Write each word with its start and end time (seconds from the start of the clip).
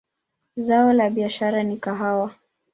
Zao 0.55 0.93
la 0.93 1.09
biashara 1.09 1.63
ni 1.63 1.77
kahawa. 1.77 2.35